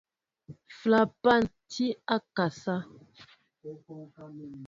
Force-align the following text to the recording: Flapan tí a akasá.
Flapan 0.79 1.43
tí 1.75 1.85
a 1.95 1.99
akasá. 2.17 2.75